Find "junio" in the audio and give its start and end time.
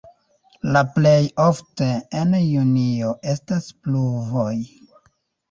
2.47-3.13